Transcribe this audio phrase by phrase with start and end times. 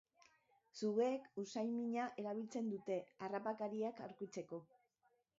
[0.77, 4.61] Sugeek usaimena erabiltzen dute harrapakariak aurkitzeko.